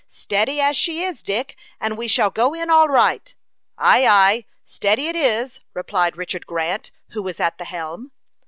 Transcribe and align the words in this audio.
"Steady 0.07 0.59
as 0.59 0.75
she 0.75 1.03
is, 1.03 1.21
Dick, 1.21 1.55
and 1.79 1.95
we 1.95 2.07
shall 2.07 2.31
go 2.31 2.55
in 2.55 2.71
all 2.71 2.87
right." 2.87 3.35
"Ay, 3.77 4.07
ay; 4.07 4.45
steady 4.65 5.05
it 5.09 5.15
is," 5.15 5.59
replied 5.75 6.17
Richard 6.17 6.47
Grant, 6.47 6.89
who 7.11 7.21
was 7.21 7.39
at 7.39 7.59
the 7.59 7.65
helm. 7.65 8.11